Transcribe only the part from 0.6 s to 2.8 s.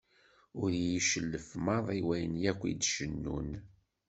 Ur iyi-cellef maḍi wayen yakk i